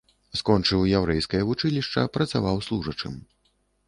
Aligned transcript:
Скончыў 0.39 0.85
яўрэйскае 0.99 1.41
вучылішча, 1.49 2.05
працаваў 2.15 2.57
служачым. 2.69 3.13